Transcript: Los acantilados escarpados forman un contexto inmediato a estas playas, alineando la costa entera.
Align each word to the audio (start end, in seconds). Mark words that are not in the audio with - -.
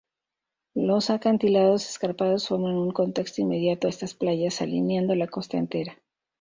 Los 0.73 1.11
acantilados 1.11 1.87
escarpados 1.87 2.47
forman 2.47 2.73
un 2.75 2.89
contexto 2.89 3.39
inmediato 3.43 3.85
a 3.85 3.91
estas 3.91 4.15
playas, 4.15 4.59
alineando 4.63 5.13
la 5.13 5.27
costa 5.27 5.59
entera. 5.59 5.95